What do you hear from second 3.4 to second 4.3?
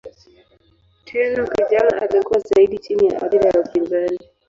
ya upinzani.